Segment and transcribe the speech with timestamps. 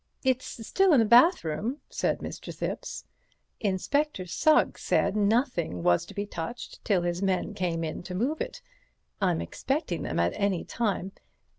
[0.23, 2.51] "It's still in the bathroom," said Mr.
[2.51, 3.05] Thipps.
[3.59, 8.41] "Inspector Sugg said nothing was to be touched till his men came in to move
[8.41, 8.63] it.
[9.21, 11.11] I'm expecting them at any time.